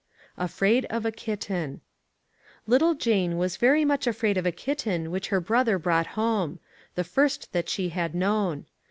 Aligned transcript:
Afraid 0.35 0.85
of 0.85 1.05
a 1.05 1.11
Kitten. 1.11 1.79
Little 2.65 2.95
Jane 2.95 3.37
was 3.37 3.57
very 3.57 3.85
much 3.85 4.07
afraid 4.07 4.35
of 4.35 4.47
a 4.47 4.51
kitten 4.51 5.11
which 5.11 5.27
her 5.27 5.39
brother 5.39 5.77
brought 5.77 6.07
home 6.17 6.57
the 6.95 7.03
first 7.03 7.53
that 7.53 7.69
she 7.69 7.89
had 7.89 8.15
known. 8.15 8.65